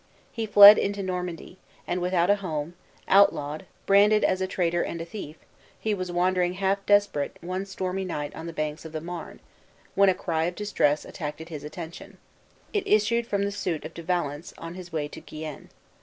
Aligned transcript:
He 0.31 0.47
fled 0.47 0.79
into 0.79 1.03
Normandy; 1.03 1.59
and, 1.85 2.01
without 2.01 2.31
a 2.31 2.37
home, 2.37 2.73
outlawed, 3.07 3.67
branded 3.85 4.23
as 4.23 4.41
a 4.41 4.47
traitor 4.47 4.81
and 4.81 4.99
a 4.99 5.05
thief, 5.05 5.35
he 5.79 5.93
was 5.93 6.11
wandering 6.11 6.53
half 6.53 6.83
desperate 6.87 7.37
one 7.39 7.67
stormy 7.67 8.03
night 8.03 8.35
on 8.35 8.47
the 8.47 8.51
banks 8.51 8.83
of 8.83 8.93
the 8.93 8.99
Marne, 9.01 9.39
when 9.93 10.09
a 10.09 10.15
cry 10.15 10.45
of 10.45 10.55
distress 10.55 11.05
attracted 11.05 11.49
his 11.49 11.63
attention. 11.63 12.17
It 12.73 12.87
issued 12.87 13.27
from 13.27 13.43
the 13.43 13.51
suit 13.51 13.85
of 13.85 13.93
De 13.93 14.01
Valence, 14.01 14.55
on 14.57 14.73
his 14.73 14.91
way 14.91 15.07
to 15.07 15.21
Guienne. 15.21 15.69